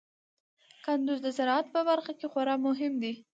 [0.85, 3.13] کندز د زراعت په برخه کې خورا مهم دی.